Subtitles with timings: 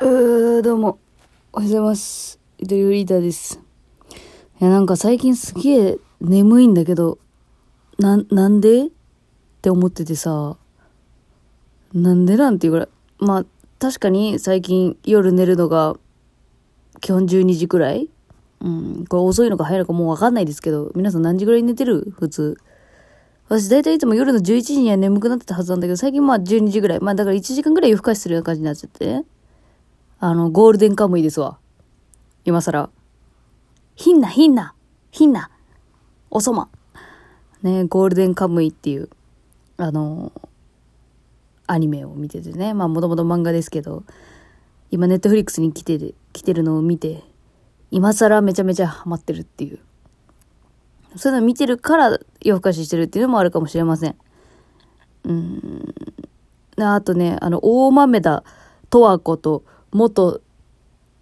[0.00, 1.00] うー、どうも。
[1.52, 2.38] おはようございます。
[2.58, 3.60] イトリオリーダーです。
[4.60, 7.18] いや、なんか最近すげえ眠いんだけど、
[7.98, 8.86] な、なんで？
[8.86, 8.90] っ
[9.60, 10.56] て思っててさ、
[11.92, 12.88] なんでなんていうぐらい。
[13.18, 13.46] まあ、
[13.80, 15.96] 確かに最近夜寝るのが、
[17.00, 18.08] 基本12時くらい
[18.60, 22.14] うん、これ遅いのか早いのかもうわかんないですけど、皆さん何時ぐらい寝てる？
[22.16, 22.56] 普通。
[23.48, 27.00] 私大体いつも夜の11時には眠くなってたはずなんだけど、最近まあ12時ぐらい。
[27.00, 29.24] まあだから1時間ぐらい夜更かしするような感じになっちゃってね。
[30.20, 31.58] あの、ゴールデンカムイですわ。
[32.44, 32.90] 今更。
[33.94, 34.74] ひんな、ひんな、
[35.12, 35.50] ひんな、
[36.30, 36.68] おそま。
[37.62, 39.10] ね、ゴールデンカムイっていう、
[39.76, 40.32] あの、
[41.68, 42.74] アニメを見ててね。
[42.74, 44.02] まあもともと漫画ですけど、
[44.90, 47.22] 今ネットフリックスに来てて、来てるのを見て、
[47.92, 49.78] 今更めちゃめちゃハマってるっていう。
[51.14, 54.16] そういうの見てるから夜更かししてるっていうのもあるかもしれません。
[55.24, 55.94] うん。
[56.76, 58.42] あとね、あの、大豆田
[58.90, 60.40] 十和子と元、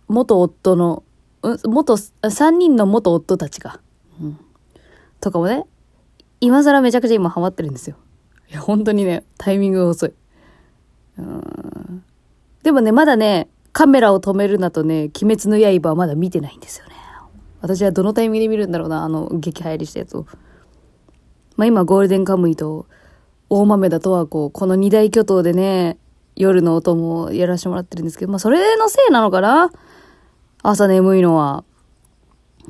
[0.09, 1.03] 元夫の、
[1.43, 3.81] うん元、三人の元夫たちが、
[4.21, 4.39] うん。
[5.21, 5.65] とかもね、
[6.41, 7.97] 今更めちゃくちゃ今ハマってるんですよ。
[8.51, 10.13] いや、本当にね、タイミングが遅い。
[11.19, 12.05] うん。
[12.63, 16.95] でもね、まだね、カメラを止めるなとね、鬼滅の刃はまだ見てないんですよね。
[17.61, 20.27] 私はどのタイミングで見るんだろうな、あの、激流行りしたやつを。
[21.57, 22.87] まあ今、ゴールデンカムイと、
[23.49, 25.99] 大豆田とはこう、この二大巨頭でね、
[26.37, 29.71] 夜のお供をやらせてもらってるんですけど、まあそれのせいなのかな？
[30.63, 31.65] 朝眠いのは。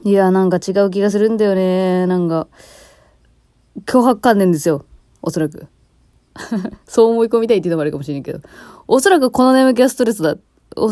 [0.04, 2.06] いや、なんか違う気がするんだよね。
[2.06, 2.48] なんか、
[3.86, 4.84] 脅迫観念ですよ。
[5.22, 5.66] おそらく。
[6.86, 8.40] そう思い込みたいっていうのもあるかもしれないけど。
[8.86, 10.36] おそらくこの眠気はストレスだ。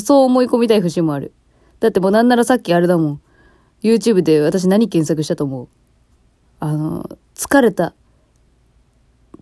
[0.01, 1.33] そう思い込みたい節もある。
[1.81, 3.21] だってもうなんならさっきあれだもん。
[3.83, 5.69] YouTube で私何検索したと思う？
[6.61, 7.95] あの、疲れた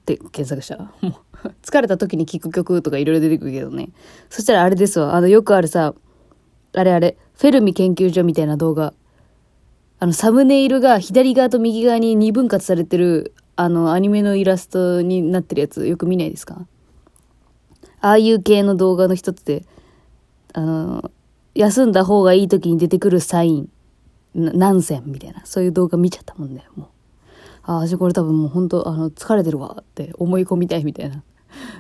[0.02, 0.78] って検索した。
[0.78, 0.90] も
[1.44, 3.90] う、 疲れた時に聴く曲とかいろいろ出てくるけどね。
[4.28, 5.14] そしたらあれですわ。
[5.14, 5.94] あの、よくあるさ、
[6.74, 8.92] あれあれ、フェルミ研究所みたいな動画。
[9.98, 16.66] あの、サムネイルが左側と右側に二分割されてる、あの、アニメのイラストになってるやつ、よく見ないですか？
[18.00, 19.64] ああいう系の動画の一つで、
[20.54, 21.10] あの、
[21.54, 23.68] 休んだ方がいい時に出てくるサイン、
[24.34, 26.88] 何線みたいな、そういう動画見ちゃったもんね、もう。
[27.64, 31.22] ああ、私これ多分もう本当あの、疲れてるわって思い込みたいみたいな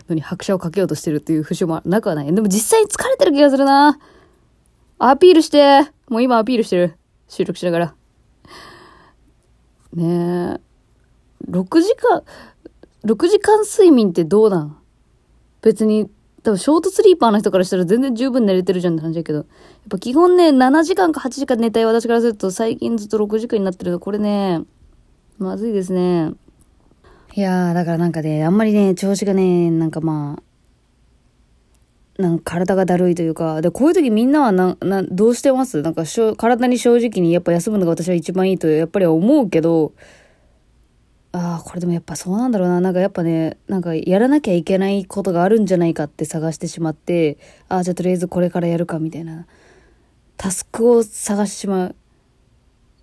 [0.08, 2.32] のに拍車をかけようとしてるっていう節もなくはない。
[2.32, 3.98] でも実際に疲れてる気がするな。
[4.98, 6.96] アピールしてもう今アピールしてる。
[7.28, 7.94] 収録しながら。
[9.94, 10.60] ねえ。
[11.50, 12.22] 6時間、
[13.04, 14.76] 6時間睡眠ってどうなん？
[15.60, 16.08] 別に、
[16.42, 19.38] 多分ショートスリーパーの人からしたら全然十分寝れてるじゃんって感じだけど。
[19.38, 19.46] やっ
[19.90, 23.98] ぱ基本ね、7時間か8時間寝たい私からすると最近ずっと6時間になってるの。
[23.98, 24.62] これね、
[25.38, 26.32] まずいですね。
[27.34, 30.38] いやー、だからなんかね、あんまりね、調子がね、なんかま
[32.18, 35.80] あ、なんか体がだるいというか、で、こういう時みんなはな、な、どうしてます？
[35.82, 39.92] なんかしょ、体に正直にやっぱ休むのが私は一番いいと、やっぱり思うけど、
[41.32, 42.82] ああ、これでもやっぱそうなんだろうな。
[42.82, 47.38] なんかやっぱね、なんかやらなきゃいけないことがあるんじゃないかって探してしまって、
[47.70, 49.46] ああ、じゃあとりあえずこれからやるかみたいな、
[50.36, 51.94] タスクを探してしまう。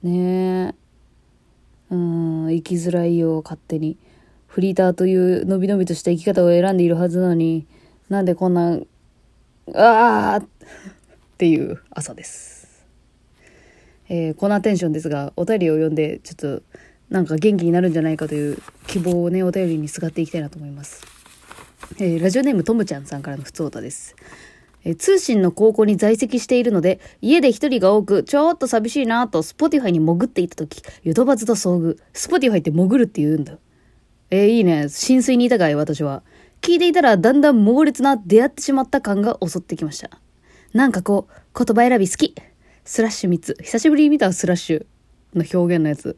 [0.03, 0.75] ねえ。
[2.51, 3.97] 生きづらいよ、勝手に。
[4.47, 7.67] フリーターというのびのびとした生き方を選んでいるはずなのに、
[8.09, 8.79] なんでこんな、
[9.75, 10.47] ああっ
[11.37, 12.85] ていう朝です。
[14.09, 16.63] えーこんなテンションですが、お便りを読んで、ちょっと、
[17.09, 21.03] なんか元気になるんじゃないかという希望をね、お便りにすがっていきたいなと思います。
[21.99, 24.15] えーラジオネームとむちゃんさんからの普通歌です。
[24.85, 31.97] え通信の高校に在籍しているので、家で一人が多く、ちょっと寂しいなと、 Spotify に潜っていた時、ヨドバズと遭遇。
[32.13, 33.57] Spotify って潜るって言うんだ。
[34.31, 34.89] えーいいね。
[34.89, 36.23] 浸水にいたかい、私は。
[36.61, 40.09] 聞いていたら、だんだん猛烈な出会ってしまった感が襲ってきました。
[40.73, 42.35] なんかこう、言葉選び好き。
[42.85, 43.57] スラッシュ3つ。
[43.61, 44.85] 久しぶりに見たスラッシュ
[45.35, 46.17] の表現のやつ。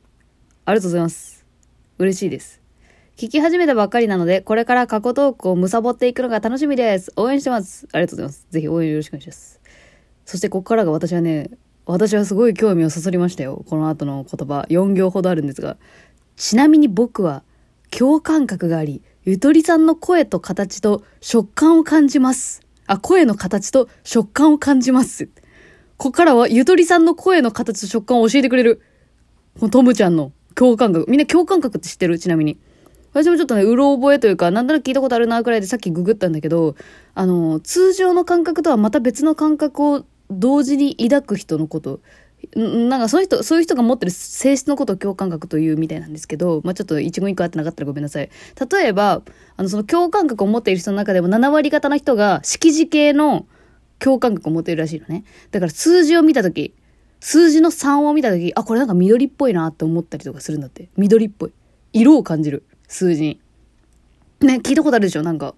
[0.66, 1.46] ありがとうございます。
[1.98, 2.61] 嬉しいです。
[3.22, 7.14] 聞き始めたばっかりなので、これから過去トークを貪っていくのが楽しみです。
[7.16, 7.88] 応援してます。
[7.92, 8.48] ありがとうございます。
[8.50, 9.62] ぜひ応援よろしくお願いします。
[10.26, 11.52] そしてここからが私はね、
[11.86, 13.64] 私はすごい興味をそそりましたよ。
[13.70, 15.78] この後の言葉、4行ほどあるんですが。
[16.36, 17.44] ちなみに僕は、
[17.92, 22.62] 共感覚があり、ゆとりさんの声と形と食感を感じます。
[22.88, 25.28] あ、声の形と食感を感じます。
[25.98, 28.82] ここからはゆとりさんの声の形と食感を教えてくれる。
[29.60, 31.06] このトムちゃんの共感覚。
[31.08, 32.18] みんな共感覚って知ってる？
[32.18, 32.58] ちなみに。
[33.14, 36.76] 私もちょっとね、うろ覚えというか、なんとなく聞いたことあるなくらいでさっきググったんだけど、
[37.14, 42.00] あの、通常の感覚とはまた別の感覚を同時に抱く人のこと。
[42.56, 48.30] なんかそういう人、そういう人が持ってる性質のことを共感覚というみたいなんですけど、まあちょっと一言一句合ってなかったらごめんなさい。
[48.72, 49.22] 例えば、
[49.58, 53.46] あの、その共感覚を持っている人の中でも7割方の人が、色字系の
[54.00, 55.24] 共感覚を持っているらしいのね。
[55.52, 56.74] だから数字を見たとき、
[57.20, 60.90] 数字の3を見たとき、あ、これなんか緑っぽいなって思ったりとかするんだって。
[60.98, 61.52] 緑っぽい。
[61.94, 62.64] 色を感じる。
[62.92, 63.40] 数字。
[64.42, 65.24] ね、聞いたことあるでしょ？
[65.24, 65.56] なんか。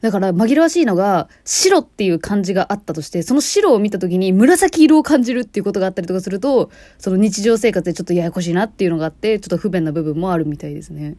[0.00, 11.16] だから紛らわしいのが、白っていう感じがあったとして、その白を見た時に紫色を感じるっていうことがあったりとかすると、その日常生活でちょっとややこしいなっていうのがあって、ちょっと不便な部分もあるみたいですね。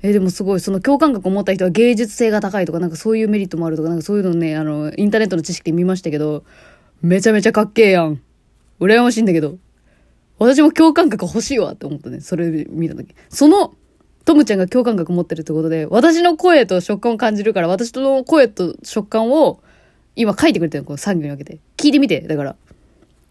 [0.00, 6.44] え、でもすごい、その共感覚を持った人は芸術性が高いとか、なんかそういうメリットもあるとか、なんかそういうのね、あの、インターネットの知識で見ましたけど、
[7.02, 8.20] めちゃめちゃかっけえやん。
[8.80, 9.58] 羨ましいんだけど。
[10.38, 12.20] 私も共感覚欲しいわって思ったね。
[12.20, 13.12] それ見た時。
[13.28, 13.74] その
[14.28, 19.62] トムちゃんが共感覚持ってるってことで、私の声と食感を感じるから、私の声と食感を
[20.16, 21.60] 今書いてくれてるの、この産業に分けて。
[21.78, 22.56] 聞いてみて、だから。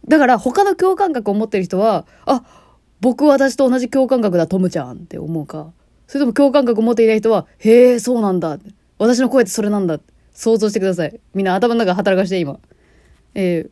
[0.08, 2.42] だから他の共感覚を持ってる人は、あ、
[3.00, 5.72] 僕私と同じ共感覚だ、トムちゃんって思うか。
[6.08, 8.58] それとも共感覚を持っていない人は、へえ、そうなんだ。
[8.98, 10.00] 私の声ってそれなんだ。
[10.34, 11.20] 想像してください。
[11.36, 12.58] みんな頭の中働かして、今。
[13.36, 13.70] えー、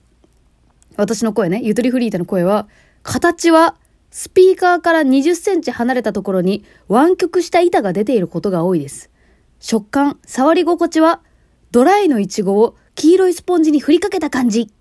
[0.95, 2.67] 私の声ね、ゆとりフリーターの声は、
[3.01, 3.73] 形は
[4.17, 9.11] スピーカーから20センチ離れたところに湾曲した板が出ていることが多いです。
[9.59, 11.21] 食感、触り心地は
[11.71, 14.71] ドライのイチゴを黄色いスポンジに振りかけた感じ。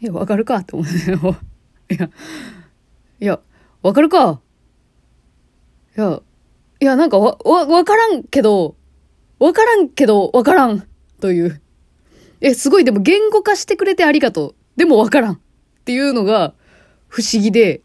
[0.00, 0.56] いや、わかるか？
[0.56, 0.86] って思う。
[1.94, 2.10] いや、
[3.20, 3.40] いや、
[3.80, 4.40] わかるか？
[5.96, 6.22] いや、
[6.80, 8.74] いや、なんかわ、わ、わからんけど、
[9.38, 10.88] わからんけど、わからん
[11.20, 11.62] という。
[12.40, 14.54] え、すごい、でも言語化してくれてありがとう。
[14.76, 15.40] でもわからん。
[15.88, 16.52] っていうのが
[17.08, 17.80] 不思議で、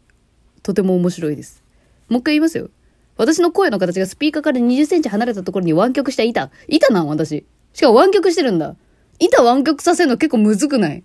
[0.62, 1.64] とても面白いです。
[2.10, 2.68] もう一回言いますよ。
[3.16, 6.50] 私の声の形がスピーカーから20センチ離れたところに湾曲した板。
[6.68, 7.46] 板なん私。
[7.72, 8.76] しかも湾曲してるんだ。
[9.20, 11.02] 板湾曲させるの結構むずくない？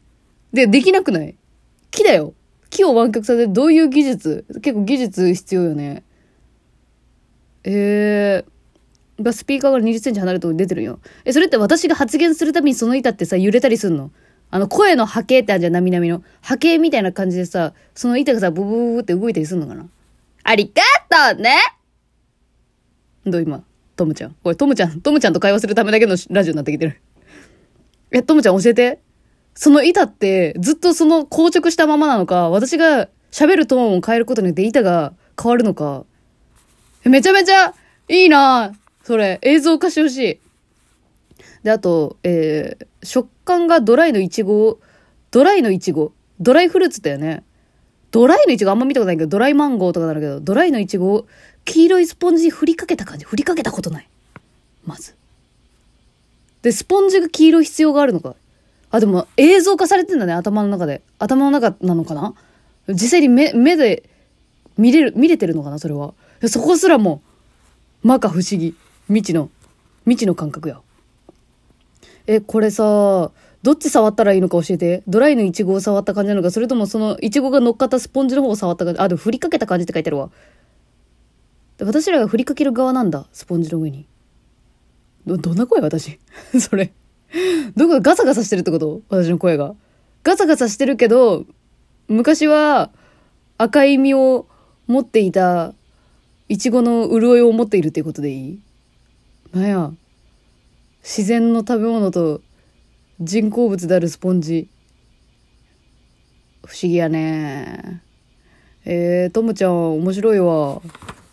[0.51, 1.37] で、できなくない？
[1.89, 2.33] 木だよ。
[2.69, 4.43] 木を湾曲させるどういう技術？
[4.55, 6.03] 結構技術必要よね。
[7.63, 10.99] えー、スピーカーから20センチ離れたところに出てるよ。
[11.23, 14.11] え、それって私が発言するたびにその板ってさ、揺れたりすんの？
[14.51, 16.23] あの、声の波形ってあるじゃん、なみなみの。
[16.41, 19.87] 波形みたいな感じでさ、その板がさ、ブブブブって動いたりすんのかな？
[20.43, 21.55] ありがとうね
[23.25, 23.63] どう今、
[23.95, 24.35] トムちゃん。
[24.43, 26.99] これトムちゃん、トムちゃんと会話するためだけのラジオになってきてる。
[28.11, 28.99] え、トムちゃん教えて。
[29.53, 36.05] その板ってずっとその硬直したままなのか、私が喋るトーンを変えることによって板が変わるのか。
[37.03, 37.73] めちゃめちゃ
[38.07, 38.73] いいな
[39.03, 39.39] それ。
[39.41, 40.39] 映像化してほしい。
[41.63, 44.79] で、あと、えー、食感がドライのイチゴ、
[45.31, 47.43] ドライのイチゴ、ドライフルーツだよね。
[48.11, 51.27] ドライのイチゴあんま見たことないけど、ドライマンゴーとかなるけど、ドライのイチゴを
[51.65, 53.25] 黄色いスポンジに振りかけた感じ。
[53.25, 54.09] 振りかけたことない。
[54.85, 55.15] まず。
[56.61, 58.35] で、スポンジが黄色い必要があるのか。
[58.91, 61.01] あ、でも映像化されてんだね、頭の中で。
[61.17, 62.35] 頭の中なのかな？
[62.87, 64.03] 実際に目、目で
[64.77, 66.13] 見れる、見れてるのかなそれは。
[66.47, 67.21] そこすらも、
[68.03, 68.75] 摩訶不思議。
[69.07, 69.49] 未知の、
[70.05, 70.81] 未知の感覚や。
[72.31, 73.31] え、これさ、
[73.63, 75.01] どっち触ったらいいのか教えて。
[75.07, 78.99] ドライのイチゴを触った感じなのか、それともそのイチゴが乗っかったスポンジの方を触った感じ。
[78.99, 80.29] あ、でも振りかけた感じって書いてあるわ。
[81.79, 84.05] 私らが振りかける側なんだ、スポンジの上に。
[85.25, 86.19] ど、どんな声私？
[86.59, 86.93] それ。
[87.75, 89.01] どこガサガサしてるってこと？
[89.09, 89.73] 私の声が。
[90.23, 91.45] ガサガサしてるけど、
[92.07, 92.91] 昔は
[93.57, 94.45] 赤い実を
[94.85, 95.73] 持っていた
[96.47, 98.59] イチゴの潤いを持っているっていうことでいい？
[99.51, 99.91] なんや。
[101.01, 102.41] 自然の食べ物と
[103.19, 104.69] 人工物であるスポンジ。
[106.65, 108.03] 不思議やね。
[108.85, 110.81] えー、トムちゃん面白いわ。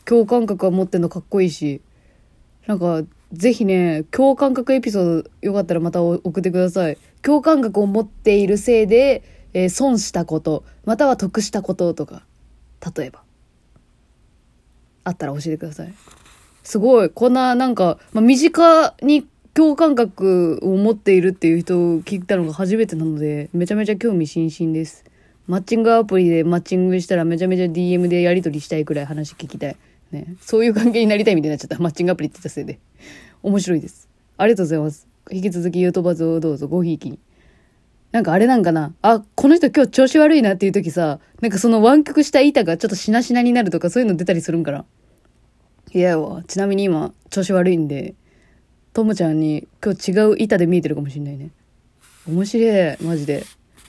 [0.04, 1.80] 共感覚は持ってんのかっこいいし。
[2.66, 3.02] なんか
[3.32, 6.98] ぜひね共感覚エピソードよかったらまた送ってください。
[7.22, 12.24] 共感覚を持っているせいで、えー、損したことまたは得したこととか
[12.96, 13.22] 例えば。
[15.04, 15.94] あったら教えてください。
[16.64, 17.10] すごい。
[17.10, 19.24] こんななんか、まあ、身近に
[19.56, 25.02] 共感覚を持っているっていう人を聞いたのが初めてなので、めちゃめちゃ興味津々です。
[25.46, 29.76] マッチングアプリでマッチングしたらめちゃめちゃ DM でやり取りしたいくらい話聞きたい。
[30.10, 30.36] ね。
[30.42, 31.78] そういう関係になりたいみたいになっちゃった。
[31.82, 32.78] マッチングアプリって言ったせいで。
[33.42, 34.10] 面白いです。
[34.36, 35.08] ありがとうございます。
[35.30, 37.18] 引き続きユートバズをどうぞごひいきに。
[38.12, 44.84] なんかあれなんかなあ、この人今日調子悪いなっていう時さ、なんかその湾曲した板がちょっとしなしなになるとかそういうの出たりするんかな
[45.94, 46.42] いやわ。
[46.42, 48.14] ちなみに今調子悪いんで、
[48.96, 51.50] ともちゃんに今日違う板で見えてるかもしんないね。
[52.26, 53.44] 面白い、マジで。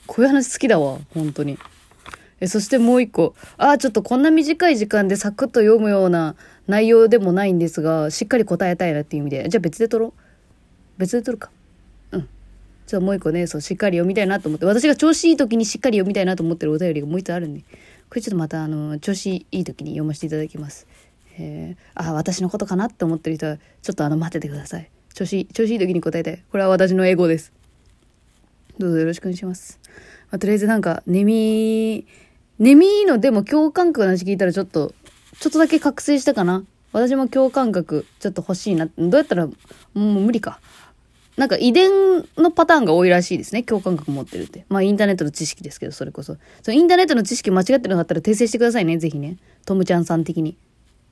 [0.06, 1.58] こういう話好きだわ、本当に。
[2.42, 3.34] え、そしてもう一個。
[3.58, 6.36] ああ、ちょっとこんな短い時間でサクッと読むような
[6.68, 9.48] 内容でもないんですが、しっかり答えたいなっていう意味で。
[9.48, 10.14] じゃあ別で撮ろう。
[10.98, 11.52] 別で撮るか。
[12.12, 12.28] うん。
[12.86, 17.62] じゃあもう一個ね、そう、しっかり読みたいなと思って、私が調子いい時にしっかり読みたいなと思ってるお便りがもう一つあるんで、
[18.10, 20.86] これちょっとまた、あの、調子いい時に読ませていただきます。
[21.40, 24.92] えー、あ、私のことかなって思ってる人は、ちょっとあの、待っててください。
[25.18, 26.44] 調子、調子いい時に答えたい。
[26.52, 27.52] これは私の英語です。
[28.78, 29.80] どうぞよろしくお願いします。
[30.30, 32.06] まあ、とりあえずなんか、ネミ、
[32.60, 34.94] ネミのでも共感覚の話聞いたらちょっと、
[35.40, 36.64] ちょっとだけ覚醒したかな。
[36.92, 38.86] 私も共感覚ちょっと欲しいな。
[38.86, 39.54] どうやったら、も
[39.96, 40.60] う無理か。
[41.36, 41.90] なんか遺伝
[42.38, 43.64] のパターンが多いらしいですね。
[43.64, 44.68] 共感覚持ってるって。
[44.70, 46.38] まあインターネットの知識ですけど、それこそ。
[46.62, 49.00] そのインターネットの知識間違ってるのがあったら訂正してくださいね。
[49.00, 49.38] ぜひね。
[49.66, 50.58] トムちゃんさん的に。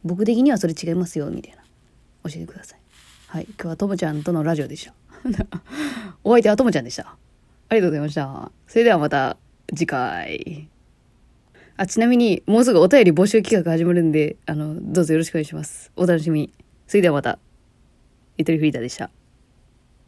[0.04, 1.64] 僕的にはそれ違いますよ、みたいな。
[2.30, 2.85] 教えてください。
[3.36, 3.48] はい。
[3.48, 4.94] 今日はともちゃんとのラジオでした。
[6.24, 7.18] お相手はともちゃんでした。
[7.68, 8.50] ありがとうございました。
[8.66, 9.36] それではまた
[9.76, 10.70] 次回。
[11.76, 15.92] あ、ちなみに、もうすぐお便り募集企画始まるんで、あの、どうぞよろしくお願いします。
[15.98, 16.54] お楽しみに。
[16.88, 17.38] それではまた。
[18.38, 19.12] ゆとりフリーターでした。